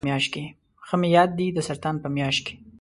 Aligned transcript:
ښه 0.87 0.95
مې 0.99 1.09
یاد 1.17 1.29
دي 1.39 1.47
د 1.53 1.59
سرطان 1.67 1.95
په 2.03 2.07
میاشت 2.15 2.41
کې. 2.45 2.55